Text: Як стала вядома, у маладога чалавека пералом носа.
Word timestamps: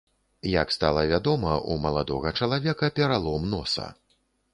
Як 0.51 0.71
стала 0.75 1.01
вядома, 1.11 1.51
у 1.73 1.77
маладога 1.83 2.31
чалавека 2.39 2.89
пералом 2.97 3.47
носа. 3.53 3.87